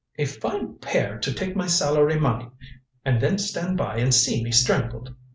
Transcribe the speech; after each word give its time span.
"A 0.17 0.25
fine 0.25 0.79
pair 0.79 1.19
to 1.19 1.31
take 1.31 1.55
my 1.55 1.67
salary 1.67 2.19
money, 2.19 2.49
and 3.05 3.21
then 3.21 3.37
stand 3.37 3.77
by 3.77 3.97
and 3.97 4.11
see 4.11 4.43
me 4.43 4.51
strangled." 4.51 5.13